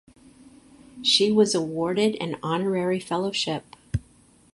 [1.03, 3.75] She was awarded an honorary fellowship.